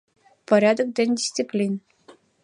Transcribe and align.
Порядок 0.47 0.89
ден 0.97 1.09
дисциплин. 1.19 1.73